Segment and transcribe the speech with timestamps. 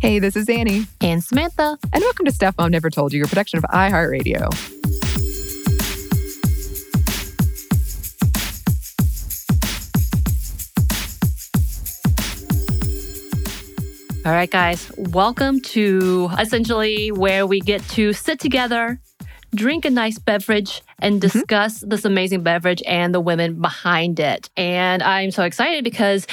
[0.00, 0.86] Hey, this is Annie.
[1.00, 1.76] And Samantha.
[1.92, 4.44] And welcome to Stuff Mom Never Told You, a production of iHeartRadio.
[14.24, 19.00] All right, guys, welcome to essentially where we get to sit together,
[19.54, 21.38] drink a nice beverage, and Mm-hmm.
[21.38, 24.50] discuss this amazing beverage and the women behind it.
[24.56, 26.26] And I'm so excited because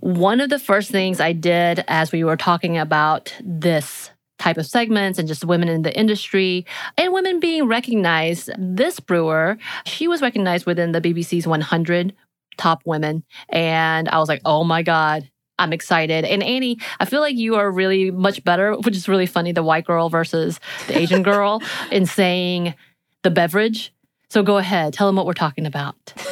[0.00, 4.66] one of the first things I did as we were talking about this type of
[4.66, 6.66] segments and just women in the industry
[6.98, 9.56] and women being recognized, this brewer,
[9.86, 12.14] she was recognized within the BBC's 100
[12.56, 13.24] top women.
[13.48, 15.28] And I was like, oh my God.
[15.58, 16.24] I'm excited.
[16.24, 19.62] And Annie, I feel like you are really much better, which is really funny, the
[19.62, 20.58] white girl versus
[20.88, 22.74] the Asian girl, in saying
[23.22, 23.92] the beverage.
[24.30, 25.94] So go ahead, tell them what we're talking about.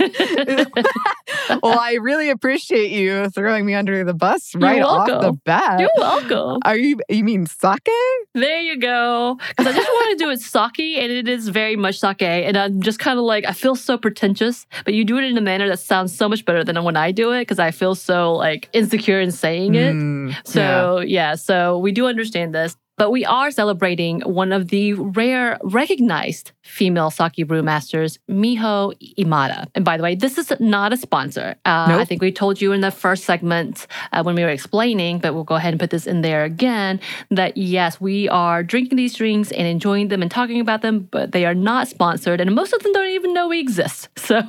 [1.62, 5.80] well, I really appreciate you throwing me under the bus right off the bat.
[5.80, 6.60] You're welcome.
[6.64, 7.88] Are you you mean sake?
[8.34, 9.38] There you go.
[9.48, 12.22] Because I just want to do it sake, and it is very much sake.
[12.22, 15.36] And I'm just kind of like, I feel so pretentious, but you do it in
[15.36, 17.94] a manner that sounds so much better than when I do it because I feel
[17.94, 19.94] so like insecure in saying it.
[19.94, 20.40] Mm, yeah.
[20.44, 21.34] So, yeah.
[21.34, 22.76] so we do understand this.
[23.00, 29.68] But we are celebrating one of the rare recognized female sake brewmasters, Miho Imada.
[29.74, 31.56] And by the way, this is not a sponsor.
[31.64, 32.00] Uh, Nope.
[32.02, 35.32] I think we told you in the first segment uh, when we were explaining, but
[35.32, 39.14] we'll go ahead and put this in there again that yes, we are drinking these
[39.14, 42.38] drinks and enjoying them and talking about them, but they are not sponsored.
[42.38, 44.10] And most of them don't even know we exist.
[44.30, 44.42] So,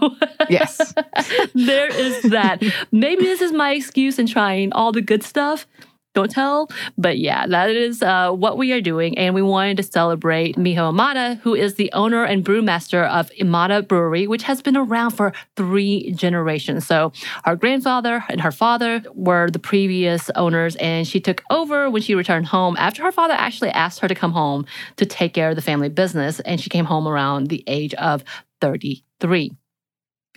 [0.48, 0.94] yes.
[1.56, 2.62] there is that.
[2.92, 5.66] Maybe this is my excuse in trying all the good stuff.
[6.14, 6.70] Don't tell.
[6.98, 9.18] But yeah, that is uh, what we are doing.
[9.18, 13.88] And we wanted to celebrate Miho Imada, who is the owner and brewmaster of Imada
[13.88, 16.86] Brewery, which has been around for three generations.
[16.86, 17.14] So
[17.46, 22.14] her grandfather and her father were the previous owners, and she took over when she
[22.14, 24.66] returned home after her father actually asked her to come home
[24.98, 26.42] to take care of the family business.
[26.42, 28.26] And she came home around the age of
[28.60, 29.52] 33.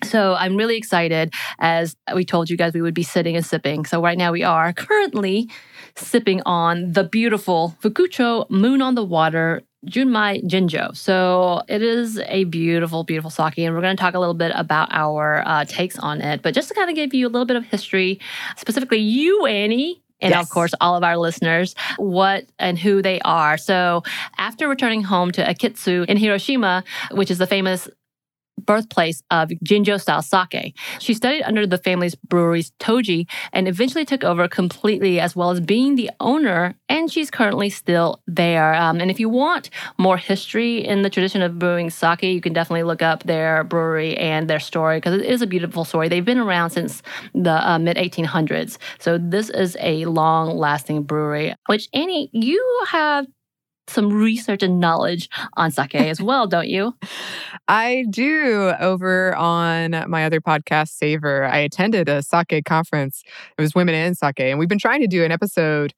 [0.02, 1.32] So I'm really excited.
[1.58, 3.84] As we told you guys, we would be sitting and sipping.
[3.84, 5.48] So right now we are currently
[5.96, 10.96] sipping on the beautiful Fukucho Moon on the Water Junmai Ginjo.
[10.96, 14.52] So it is a beautiful, beautiful sake, and we're going to talk a little bit
[14.54, 16.42] about our uh, takes on it.
[16.42, 18.18] But just to kind of give you a little bit of history,
[18.56, 20.00] specifically you, Annie.
[20.20, 20.44] And Yes.
[20.44, 23.58] of course, all of our listeners, what and who they are.
[23.58, 24.04] So,
[24.38, 27.88] after returning home to Akitsu in Hiroshima, which is the famous
[28.58, 30.76] birthplace of Ginjo style sake.
[30.98, 35.60] She studied under the family's breweries Toji and eventually took over completely, as well as
[35.60, 36.74] being the owner.
[36.88, 38.74] And she's currently still there.
[38.74, 42.52] Um, and if you want more history in the tradition of brewing sake, you can
[42.52, 46.08] definitely look up their brewery and their story because it is a beautiful story.
[46.08, 47.02] They've been around since
[47.34, 48.78] the uh, mid 1800s.
[48.98, 53.26] So this is a long lasting brewery, which Annie, you have
[53.88, 56.94] some research and knowledge on sake as well, don't you?
[57.68, 61.44] I do over on my other podcast, Savor.
[61.44, 63.22] I attended a sake conference.
[63.56, 65.94] It was Women in Sake, and we've been trying to do an episode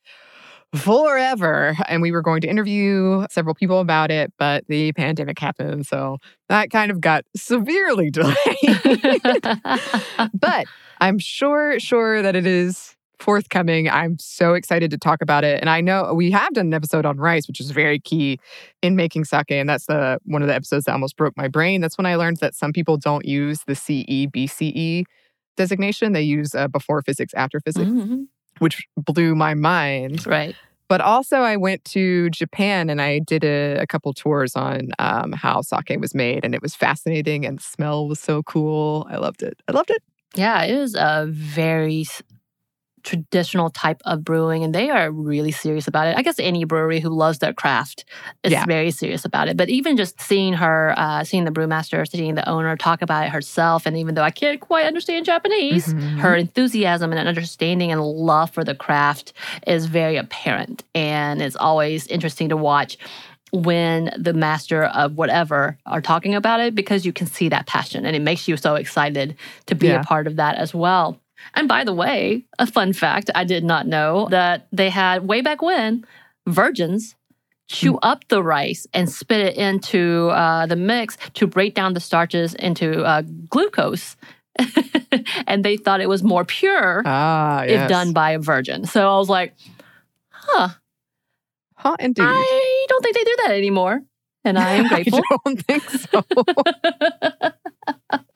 [0.74, 1.76] forever.
[1.88, 5.86] And we were going to interview several people about it, but the pandemic happened.
[5.86, 6.18] So
[6.48, 8.34] that kind of got severely delayed.
[10.34, 10.66] but
[11.00, 13.88] I'm sure, sure that it is forthcoming.
[13.88, 15.60] I'm so excited to talk about it.
[15.60, 18.38] And I know we have done an episode on rice, which is very key
[18.82, 19.50] in making sake.
[19.50, 21.80] And that's the one of the episodes that almost broke my brain.
[21.80, 25.04] That's when I learned that some people don't use the CE BCE
[25.56, 26.12] designation.
[26.12, 28.26] They use uh, before physics, after physics, Mhm.
[28.58, 30.26] which blew my mind.
[30.26, 30.54] Right.
[30.88, 35.32] But also, I went to Japan and I did a, a couple tours on um,
[35.32, 37.44] how sake was made, and it was fascinating.
[37.44, 39.04] And the smell was so cool.
[39.10, 39.60] I loved it.
[39.66, 40.00] I loved it.
[40.36, 42.04] Yeah, it was a very
[43.06, 46.16] traditional type of brewing, and they are really serious about it.
[46.18, 48.04] I guess any brewery who loves their craft
[48.42, 48.64] is Yeah.
[48.66, 49.56] very serious about it.
[49.56, 53.30] But even just seeing her, uh, seeing the brewmaster, seeing the owner talk about it
[53.30, 56.18] herself, and even though I can't quite understand Japanese, Mhm.
[56.18, 59.32] her enthusiasm and understanding and love for the craft
[59.66, 60.82] is very apparent.
[60.94, 62.98] And it's always interesting to watch
[63.52, 68.04] when the master of whatever are talking about it because you can see that passion
[68.04, 69.36] and it makes you so excited
[69.66, 70.00] to be Yeah.
[70.00, 71.18] a part of that as well.
[71.54, 75.40] And by the way, a fun fact I did not know that they had way
[75.40, 76.04] back when
[76.46, 77.14] virgins
[77.68, 82.00] chew up the rice and spit it into uh, the mix to break down the
[82.00, 84.16] starches into uh, glucose.
[85.46, 87.82] and they thought it was more pure Ah, yes.
[87.84, 88.86] if done by a virgin.
[88.86, 89.54] So I was like,
[90.30, 90.68] huh,
[91.78, 92.24] Huh, indeed.
[92.24, 94.00] I don't think they do that anymore.
[94.44, 95.20] And I am grateful.
[95.30, 96.24] I don't think so.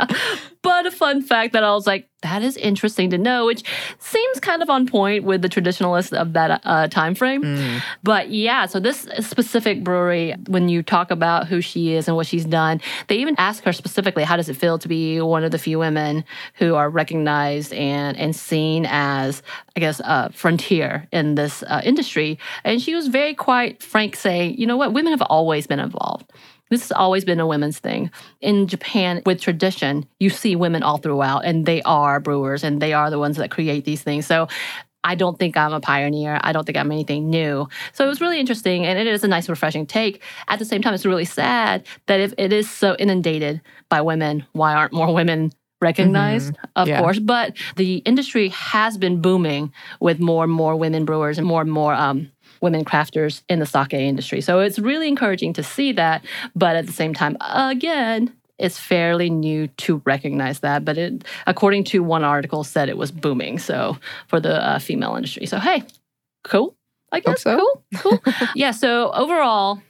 [0.62, 3.62] but a fun fact that I was like, that is interesting to know, which
[3.98, 7.42] seems kind of on point with the traditionalists of that uh, time frame.
[7.42, 7.82] Mm.
[8.02, 12.26] But yeah, so this specific brewery, when you talk about who she is and what
[12.26, 15.50] she's done, they even ask her specifically, how does it feel to be one of
[15.50, 16.24] the few women
[16.54, 19.42] who are recognized and and seen as,
[19.76, 22.38] I guess, a frontier in this uh, industry?
[22.64, 26.30] And she was very quite frank, saying, you know what, women have always been involved.
[26.70, 28.10] This has always been a women's thing.
[28.40, 32.92] In Japan, with tradition, you see women all throughout, and they are brewers and they
[32.92, 34.26] are the ones that create these things.
[34.26, 34.46] So
[35.02, 36.38] I don't think I'm a pioneer.
[36.42, 37.68] I don't think I'm anything new.
[37.92, 40.22] So it was really interesting and it is a nice, refreshing take.
[40.48, 44.44] At the same time, it's really sad that if it is so inundated by women,
[44.52, 46.54] why aren't more women recognized?
[46.76, 47.00] Of Yeah.
[47.00, 47.18] course.
[47.18, 51.72] But the industry has been booming with more and more women brewers and more and
[51.72, 54.40] more um, women crafters in the sake industry.
[54.40, 56.24] So it's really encouraging to see that.
[56.54, 60.84] But at the same time, again, it's fairly new to recognize that.
[60.84, 63.58] But it, according to one article, said it was booming.
[63.58, 63.96] So
[64.28, 65.46] for the uh, female industry.
[65.46, 65.82] So hey,
[66.44, 66.76] cool.
[67.12, 67.56] I guess so.
[67.56, 68.34] cool, cool.
[68.54, 68.70] yeah.
[68.70, 69.82] So overall,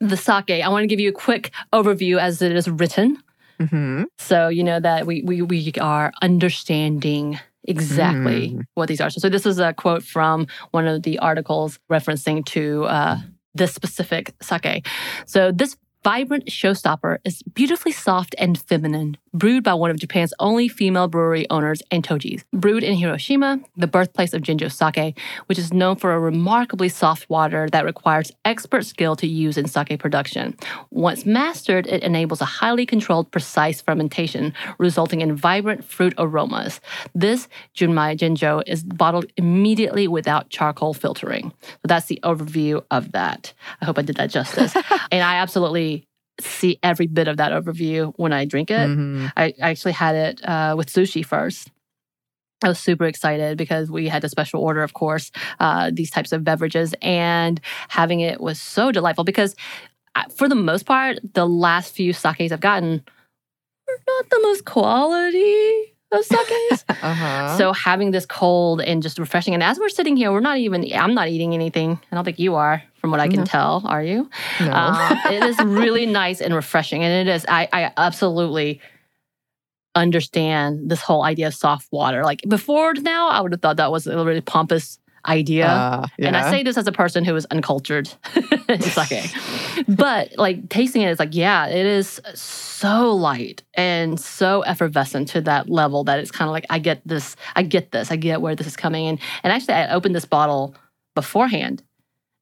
[0.00, 0.50] the sake.
[0.50, 3.22] I want to give you a quick overview as it is written.
[3.68, 8.64] Hmm So you know that we we we are understanding exactly Mm.
[8.74, 9.10] what these are.
[9.10, 13.16] So, so this is a quote from one of the articles referencing to uh,
[13.54, 14.86] this specific sake.
[15.26, 20.68] So this vibrant showstopper is beautifully soft and feminine, brewed by one of Japan's only
[20.68, 22.44] female brewery owners, Antoji's.
[22.52, 27.28] Brewed in Hiroshima, the birthplace of Ginjo sake, which is known for a remarkably soft
[27.30, 30.56] water that requires expert skill to use in sake production.
[30.90, 36.80] Once mastered, it enables a highly controlled, precise fermentation, resulting in vibrant fruit aromas.
[37.14, 41.52] This Junmai Ginjo is bottled immediately without charcoal filtering.
[41.62, 43.52] So that's the overview of that.
[43.80, 44.74] I hope I did that justice.
[45.10, 46.06] and I absolutely
[46.42, 48.86] see every bit of that overview when I drink it.
[48.86, 51.70] hmm I I actually had it uh, with sushi first.
[52.64, 56.32] I was super excited because we had a special order, of course, uh, these types
[56.32, 59.56] of beverages, and having it was so delightful because,
[60.36, 63.02] for the most part, the last few sakes I've gotten
[63.88, 65.61] are not the most quality
[66.12, 66.84] of sakes.
[67.02, 67.56] Uh-huh.
[67.58, 70.86] So having this cold and just refreshing, and as we're sitting here, we're not even.
[70.94, 71.98] I'm not eating anything.
[72.10, 73.44] I don't think you are, from what I can No.
[73.44, 73.82] tell.
[73.86, 74.30] Are you?
[74.60, 74.70] no.
[74.72, 77.02] Um, it is really nice and refreshing.
[77.02, 78.80] And it is, I, I absolutely
[79.94, 82.24] understand this whole idea of soft water.
[82.24, 85.66] Like before now, I would have thought that was a really pompous idea.
[85.66, 88.08] Uh, And I say this as a person who is uncultured
[88.68, 89.30] in sake.
[89.88, 95.28] but like tasting it, it is like, yeah, it is so light and so effervescent
[95.28, 98.16] to that level that it's kind of like, I get this, I get this, I
[98.16, 99.18] get where this is coming in.
[99.42, 100.74] And actually, I opened this bottle
[101.14, 101.82] beforehand.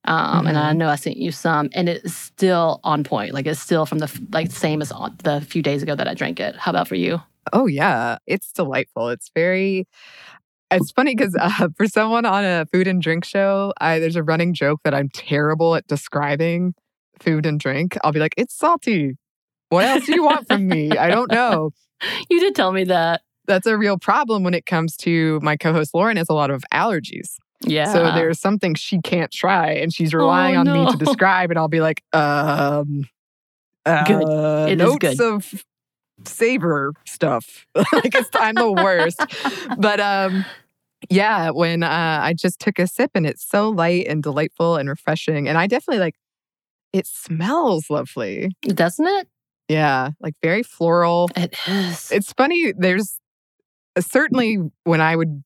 [0.06, 3.34] Um, And I know I sent you some, and it's still on point.
[3.34, 6.14] Like it's still from the like same as on the few days ago that I
[6.14, 6.56] drank it.
[6.56, 7.20] How about for you?
[7.52, 9.10] Oh yeah, it's delightful.
[9.10, 9.86] It's very.
[10.70, 14.22] It's funny because uh, for someone on a food and drink show, I, there's a
[14.22, 16.75] running joke that I'm terrible at describing
[17.19, 17.96] food and drink.
[18.05, 19.17] I'll be like, "It's salty."
[19.70, 20.90] What else do you want from me?
[20.96, 21.70] I don't know.
[22.31, 23.20] You did tell me that.
[23.46, 26.64] That's a real problem when it comes to my co-host Lauren has a lot of
[26.73, 27.37] allergies.
[27.61, 27.93] Yeah.
[27.93, 31.58] So there's something she can't try, and she's relying Oh, on me to describe, and
[31.58, 33.06] I'll be like, um,
[33.84, 34.25] Good.
[34.25, 35.20] uh, It is notes good.
[35.20, 35.64] of
[36.25, 37.66] savor stuff.
[37.75, 39.20] like it's, I'm the worst.
[39.78, 40.44] but um,
[41.09, 44.88] yeah, when uh, I just took a sip, and it's so light and delightful and
[44.88, 46.16] refreshing, and I definitely like.
[46.92, 48.50] It smells lovely.
[48.62, 49.28] doesn't it?
[49.69, 51.30] Yeah, like very floral.
[51.37, 52.11] It is.
[52.11, 52.73] It's funny.
[52.76, 53.21] There's
[53.97, 55.45] uh, certainly when I would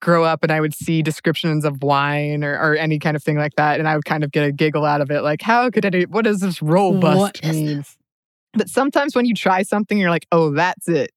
[0.00, 3.38] grow up and I would see descriptions of wine or, or any kind of thing
[3.38, 5.22] like that, and I would kind of get a giggle out of it.
[5.22, 6.10] Like, how could it?
[6.10, 7.84] What does this robust What mean?
[8.54, 11.10] But sometimes when you try something, you're like, oh, that's it.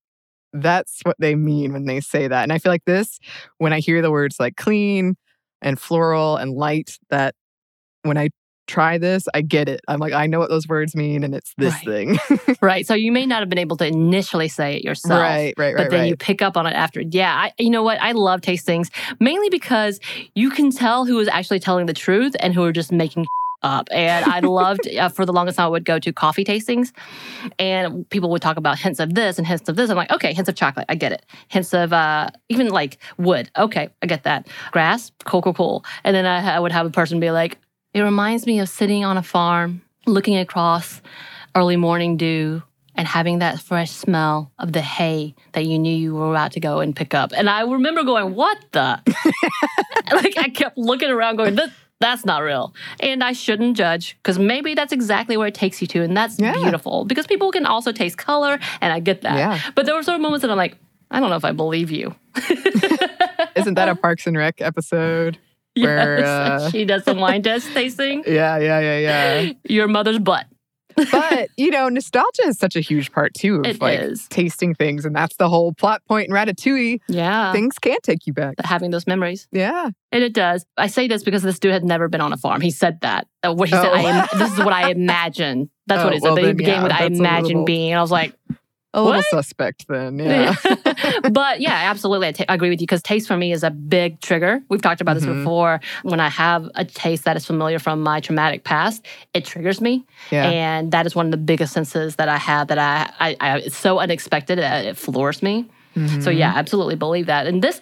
[0.54, 2.44] That's what they mean when they say that.
[2.44, 3.20] And I feel like this,
[3.58, 5.16] when I hear the words like clean
[5.62, 7.36] and floral and light, that
[8.04, 8.30] when I
[8.68, 9.82] try this, I get it.
[9.88, 11.86] I'm like, I know what those words mean, and it's this Right.
[11.86, 12.56] thing.
[12.62, 12.88] right.
[12.88, 15.20] So you may not have been able to initially say it yourself.
[15.20, 15.78] right, right, right.
[15.78, 16.10] But then right.
[16.10, 17.02] you pick up on it after.
[17.02, 18.02] Yeah, I, you know what?
[18.02, 18.90] I love tastings
[19.20, 20.00] mainly because
[20.36, 23.28] you can tell who is actually telling the truth and who are just making
[23.64, 23.88] up.
[23.92, 26.92] And I loved uh, for the longest time I would go to coffee tastings,
[27.60, 29.90] and people would talk about hints of this and hints of this.
[29.90, 31.26] I'm like, okay, hints of chocolate, I get it.
[31.48, 34.48] Hints of uh, even like wood, okay, I get that.
[34.72, 35.86] Grass, cool, cool, cool.
[36.04, 37.58] And then I, I would have a person be like,
[37.94, 41.02] it reminds me of sitting on a farm, looking across
[41.56, 42.64] early morning dew
[42.96, 46.60] and having that fresh smell of the hay that you knew you were about to
[46.60, 47.32] go and pick up.
[47.36, 49.02] And I remember going, what the?
[50.12, 52.74] like I kept looking around going, this, that's not real.
[53.00, 56.02] And I shouldn't judge because maybe that's exactly where it takes you to.
[56.04, 56.54] And that's Yeah.
[56.54, 58.60] beautiful because people can also taste color.
[58.82, 59.38] And I get that.
[59.38, 59.60] Yeah.
[59.76, 60.78] But there were sort of moments that I'm like,
[61.10, 62.16] I don't know if I believe you.
[63.56, 65.38] Isn't that a Parks and Rec episode?
[65.78, 66.28] Where, yes.
[66.28, 68.24] uh, she does the wine test tasting.
[68.28, 69.54] Yeah, yeah, yeah, yeah.
[69.64, 70.46] Your mother's butt.
[70.96, 74.28] But you know, nostalgia is such a huge part too of It like is.
[74.30, 77.00] tasting things, and that's the whole plot point in Ratatouille.
[77.08, 77.52] Yeah.
[77.52, 78.56] Things can take you back.
[78.64, 79.48] Having those memories.
[79.52, 79.90] Yeah.
[80.12, 80.66] And it does.
[80.78, 82.62] I say this because this dude had never been on a farm.
[82.62, 83.28] He said that.
[83.44, 83.94] Uh, what he said, Oh.
[83.94, 85.70] I am, this is what I imagine.
[85.88, 86.26] That's Oh, what he said.
[86.26, 87.92] well That he began yeah, with I imagine little- being.
[87.92, 88.36] And I was like,
[88.94, 89.26] A little What?
[89.28, 90.20] suspect then.
[90.20, 90.54] Yeah.
[91.32, 92.28] but yeah, absolutely.
[92.28, 94.62] I ta- agree with you because taste for me is a big trigger.
[94.70, 95.40] We've talked about this Mhm.
[95.40, 95.80] before.
[96.04, 100.04] When I have a taste that is familiar from my traumatic past, it triggers me.
[100.30, 100.50] yeah.
[100.50, 103.58] And that is one of the biggest senses that I have that I, I, I
[103.60, 104.60] it's so unexpected.
[104.60, 105.70] It, it floors me.
[105.94, 106.00] So
[106.32, 106.38] Mhm.
[106.38, 107.48] yeah, absolutely believe that.
[107.48, 107.82] And this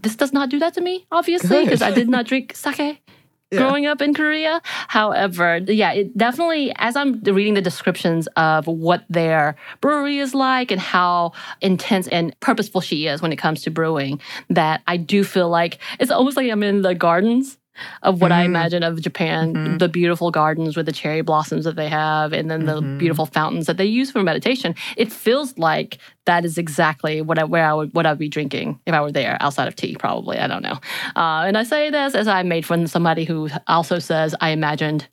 [0.00, 3.00] this does not do that to me, obviously, because I did not drink sake
[3.50, 3.60] Yeah.
[3.60, 4.60] growing up in Korea.
[4.64, 10.70] However, yeah, it definitely as I'm reading the descriptions of what their brewery is like
[10.70, 15.24] and how intense and purposeful she is when it comes to brewing, that I do
[15.24, 17.57] feel like it's almost like I'm in the gardens
[18.02, 18.46] of what I Mm.
[18.46, 19.78] imagine of Japan, Mhm.
[19.78, 22.98] the beautiful gardens with the cherry blossoms that they have, and then the Mhm.
[22.98, 24.74] beautiful fountains that they use for meditation.
[24.96, 28.28] It feels like that is exactly what I, where I would what I would be
[28.28, 30.38] drinking if I were there, outside of tea, probably.
[30.38, 30.78] I don't know.
[31.16, 35.08] Uh, and I say this as I made from somebody who also says I imagined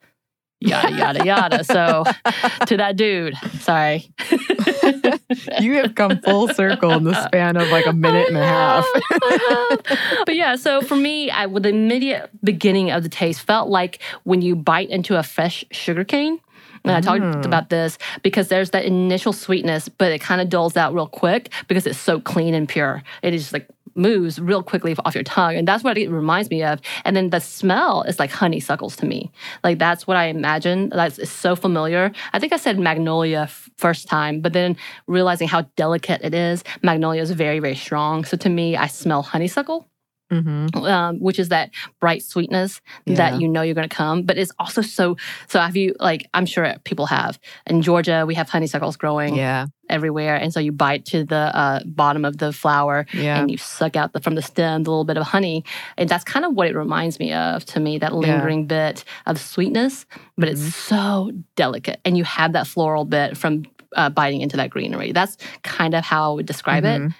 [0.61, 1.63] yada yada yada.
[1.63, 2.03] So
[2.67, 4.09] to that dude, sorry.
[5.61, 8.85] you have come full circle in the span of like a minute and a half.
[10.25, 14.01] but yeah, so for me, I, with the immediate beginning of the taste felt like
[14.23, 16.39] when you bite into a fresh sugar cane.
[16.83, 17.45] And I talked Mm.
[17.45, 21.49] about this because there's that initial sweetness, but it kind of dulls out real quick
[21.67, 23.01] because it's so clean and pure.
[23.23, 25.55] It is like moves real quickly off your tongue.
[25.55, 26.79] And that's what it reminds me of.
[27.03, 29.31] And then the smell is like honeysuckles to me.
[29.63, 30.89] Like that's what I imagine.
[30.89, 32.11] That's so familiar.
[32.33, 36.63] I think I said magnolia f- first time, but then realizing how delicate it is,
[36.83, 38.25] magnolia is very, very strong.
[38.25, 39.87] So to me, I smell honeysuckle
[40.31, 43.15] hmm um, which is that bright sweetness Yeah.
[43.15, 44.23] that you know you're going to come.
[44.23, 45.17] But it's also so.
[45.47, 46.27] So have you like?
[46.33, 48.25] I'm sure people have in Georgia.
[48.25, 49.67] We have honeysuckles growing Yeah.
[49.89, 53.39] everywhere, and so you bite to the uh, bottom of the flower Yeah.
[53.39, 55.63] and you suck out the, from the stem the little bit of honey,
[55.97, 57.99] and that's kind of what it reminds me of to me.
[57.99, 60.05] That lingering bit of sweetness,
[60.37, 60.65] but Mm-hmm.
[60.67, 63.65] it's so delicate, and you have that floral bit from.
[63.95, 65.13] Uh, biting into that greenery.
[65.13, 67.01] That's kind of how I would describe it.
[67.01, 67.13] Mhm.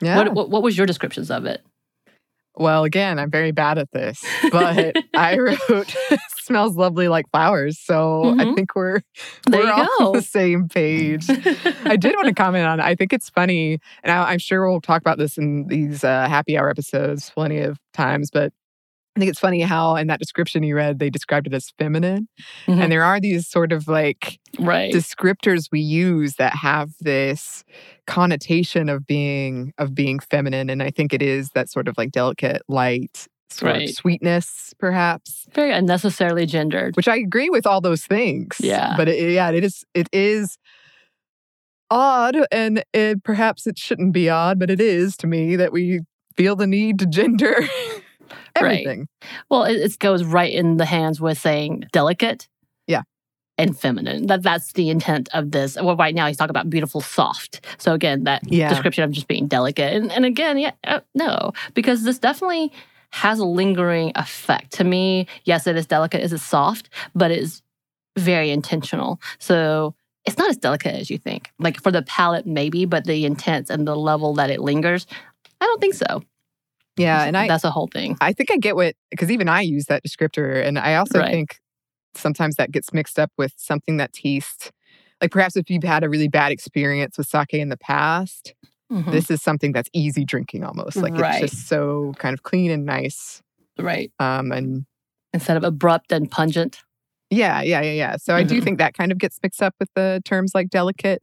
[0.00, 0.16] Yeah.
[0.16, 1.62] What, what, what was your descriptions of it?
[2.56, 5.94] Well, again, I'm very bad at this, but I wrote
[6.42, 7.78] smells lovely like flowers.
[7.78, 8.54] So I Mhm.
[8.54, 9.00] think we're
[9.46, 10.06] There we're all go.
[10.06, 11.28] on the same page.
[11.84, 12.80] I did want to comment on.
[12.80, 16.28] I think it's funny, and I, I'm sure we'll talk about this in these uh,
[16.28, 18.30] happy hour episodes plenty of times.
[18.30, 18.52] But
[19.16, 22.28] I think it's funny how in that description you read, they described it as feminine,
[22.66, 22.82] Mhm.
[22.82, 24.92] and there are these sort of like right.
[24.92, 27.64] descriptors we use that have this
[28.06, 32.10] connotation of being of being feminine, and I think it is that sort of like
[32.12, 33.26] delicate, light.
[33.48, 33.88] Sort Right.
[33.88, 36.96] of sweetness, perhaps, very unnecessarily gendered.
[36.96, 38.56] which I agree with all those things.
[38.60, 38.94] Yeah.
[38.96, 39.84] but it, yeah, it is.
[39.94, 40.58] It is
[41.90, 46.00] odd, and it, perhaps it shouldn't be odd, but it is to me that we
[46.36, 47.54] feel the need to gender
[48.54, 49.08] everything.
[49.50, 52.48] Well, it, it goes right in the hands with saying delicate.
[52.86, 53.02] Yeah.
[53.58, 54.26] And feminine.
[54.26, 55.76] That that's the intent of this.
[55.80, 57.64] Well, right now he's talking about beautiful, soft.
[57.78, 58.68] So again, that Yeah.
[58.68, 59.94] description of just being delicate.
[59.94, 62.72] And, and again, yeah, uh, no, because this definitely
[63.10, 64.72] has a lingering effect.
[64.74, 67.62] To me, yes, it is delicate, it is soft, but it is
[68.18, 69.20] very intentional.
[69.38, 69.94] So
[70.26, 71.50] it's not as delicate as you think.
[71.58, 75.06] Like for the palate, maybe, but the intent and the level that it lingers,
[75.60, 76.22] I don't think so.
[76.96, 78.16] Yeah, and I that's a whole thing.
[78.20, 81.30] I think I get what because even I use that descriptor, and I also Right.
[81.30, 81.58] think
[82.14, 84.70] sometimes that gets mixed up with something that tastes
[85.20, 88.54] like perhaps if you've had a really bad experience with sake in the past,
[88.92, 89.10] Mhm.
[89.10, 90.96] this is something that's easy drinking almost.
[90.96, 91.42] Like Right.
[91.42, 93.42] it's just so kind of clean and nice.
[93.78, 94.10] right.
[94.18, 94.86] Um, and
[95.34, 96.82] Instead of abrupt and pungent.
[97.30, 98.16] yeah, yeah, yeah, yeah.
[98.16, 98.64] So I do Mhm.
[98.64, 101.22] think that kind of gets mixed up with the terms like delicate,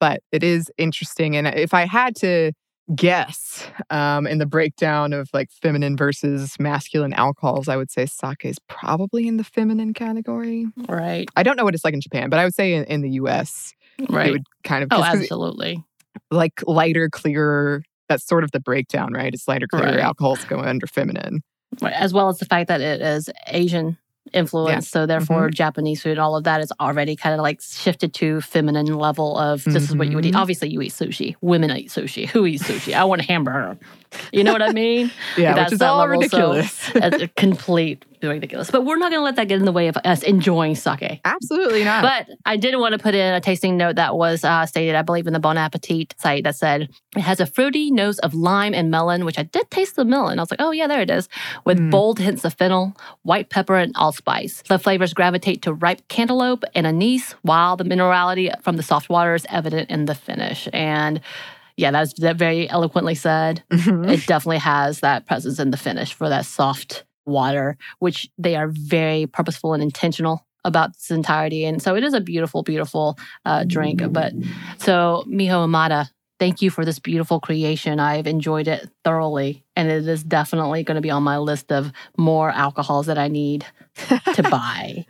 [0.00, 1.36] but it is interesting.
[1.36, 2.52] And if I had to
[2.94, 8.44] guess um, in the breakdown of like feminine versus masculine alcohols, I would say sake
[8.44, 10.66] is probably in the feminine category.
[10.88, 11.28] Right.
[11.36, 13.10] I don't know what it's like in Japan, but I would say in, in the
[13.10, 13.72] US,
[14.08, 14.28] Right.
[14.28, 15.82] it would kind of oh, absolutely.
[16.30, 17.82] like lighter, clearer.
[18.08, 19.32] That's sort of the breakdown, right?
[19.32, 20.00] It's lighter, clearer Right.
[20.00, 21.42] alcohols go under feminine.
[21.80, 21.94] Right.
[21.94, 23.96] As well as the fact that it is Asian
[24.34, 24.88] influence.
[24.88, 25.54] So therefore Mm-hmm.
[25.54, 29.64] Japanese food, all of that is already kind of like shifted to feminine level of
[29.64, 30.34] this is what you would eat.
[30.34, 30.38] Mhm.
[30.40, 31.36] Obviously you eat sushi.
[31.40, 32.28] Women eat sushi.
[32.28, 32.94] Who eats sushi?
[32.94, 33.78] I want a hamburger.
[34.32, 35.10] You know what I mean?
[35.36, 36.90] yeah, That's which is all ridiculous.
[36.94, 38.70] That's complete ridiculous.
[38.70, 41.20] But we're not going to let that get in the way of us enjoying sake.
[41.26, 42.02] Absolutely not.
[42.02, 45.02] But I did want to put in a tasting note that was uh, stated, I
[45.02, 48.72] believe, in the Bon Appetit site that said it has a fruity nose of lime
[48.72, 50.38] and melon, which I did taste the melon.
[50.38, 51.28] I was like, oh, yeah, there it is,
[51.66, 51.90] with Mm.
[51.90, 54.62] bold hints of fennel, white pepper, and allspice.
[54.68, 59.34] The flavors gravitate to ripe cantaloupe and anise, while the minerality from the soft water
[59.34, 60.66] is evident in the finish.
[60.72, 61.20] And
[61.76, 64.10] yeah, that's that very eloquently said Mhm.
[64.10, 68.68] it definitely has that presence in the finish for that soft water, which they are
[68.68, 71.64] very purposeful and intentional about its entirety.
[71.64, 74.02] And so it is a beautiful, beautiful uh, drink.
[74.12, 74.32] But
[74.78, 78.00] so, Miho Imada, thank you for this beautiful creation.
[78.00, 79.62] I've enjoyed it thoroughly.
[79.76, 83.28] And it is definitely going to be on my list of more alcohols that I
[83.28, 83.66] need
[84.34, 85.04] to buy.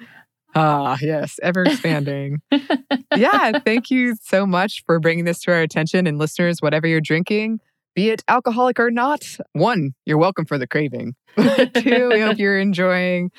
[0.54, 2.38] Ah, yes, ever expanding.
[3.16, 6.06] yeah, thank you so much for bringing this to our attention.
[6.06, 7.58] And listeners, whatever you're drinking,
[7.94, 11.14] be it alcoholic or not, one, you're welcome for the craving.
[11.36, 13.30] Two, we hope you're enjoying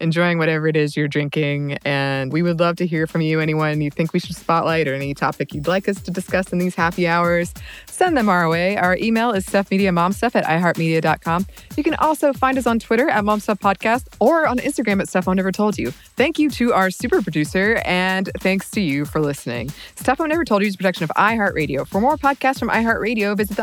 [0.00, 1.78] enjoying whatever it is you're drinking.
[1.84, 3.40] And we would love to hear from you.
[3.40, 6.58] Anyone you think we should spotlight or any topic you'd like us to discuss in
[6.58, 7.52] these happy hours,
[7.86, 8.76] send them our way.
[8.76, 11.46] Our email is stuffmediamomstuff at iheartmedia.com.
[11.76, 15.34] You can also find us on Twitter at momstuffpodcast or on Instagram at Stuff I
[15.34, 15.90] Never Told You.
[15.90, 19.70] Thank you to our super producer, and thanks to you for listening.
[19.96, 21.86] Stuff I Never Told You is a production of iHeartRadio.
[21.86, 23.62] For more podcasts from iHeartRadio, visit the